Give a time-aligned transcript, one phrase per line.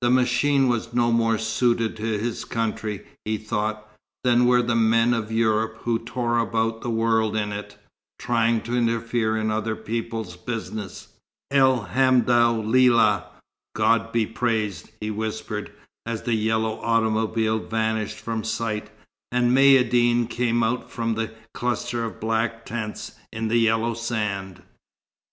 [0.00, 3.88] The machine was no more suited to his country, he thought,
[4.24, 7.76] than were the men of Europe who tore about the world in it,
[8.18, 11.10] trying to interfere in other people's business.
[11.52, 13.26] "El hamdou lillah!
[13.76, 15.70] God be praised!" he whispered,
[16.04, 18.90] as the yellow automobile vanished from sight
[19.30, 24.60] and Maïeddine came out from the cluster of black tents in the yellow sand.